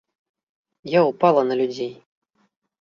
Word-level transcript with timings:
Я 0.97 1.05
ўпала 1.11 1.45
на 1.53 1.61
людзей. 1.63 1.95